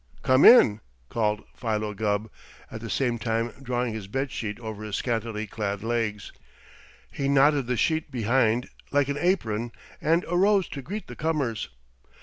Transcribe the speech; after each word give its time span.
"Come 0.23 0.43
in!" 0.45 0.79
called 1.09 1.43
Philo 1.53 1.93
Gubb, 1.93 2.31
at 2.71 2.81
the 2.81 2.89
same 2.89 3.19
time 3.19 3.53
drawing 3.61 3.93
his 3.93 4.07
bed 4.07 4.31
sheet 4.31 4.59
over 4.59 4.83
his 4.83 4.95
scantily 4.95 5.45
clad 5.45 5.83
legs. 5.83 6.31
He 7.11 7.29
knotted 7.29 7.67
the 7.67 7.77
sheet 7.77 8.09
behind, 8.09 8.69
like 8.89 9.09
an 9.09 9.17
apron, 9.19 9.71
and 10.01 10.25
arose 10.27 10.67
to 10.69 10.81
greet 10.81 11.05
the 11.05 11.15
comers. 11.15 11.69